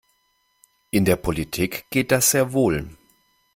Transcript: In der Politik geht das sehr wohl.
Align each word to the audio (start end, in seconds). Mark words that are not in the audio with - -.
In 0.89 1.05
der 1.05 1.15
Politik 1.15 1.85
geht 1.91 2.11
das 2.11 2.31
sehr 2.31 2.53
wohl. 2.53 2.89